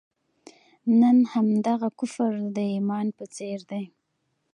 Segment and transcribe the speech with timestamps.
[0.99, 3.83] نن همدغه کفر د ایمان په څېر دی.